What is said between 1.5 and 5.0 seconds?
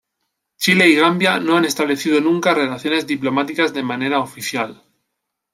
han establecido nunca relaciones diplomáticas de manera oficial.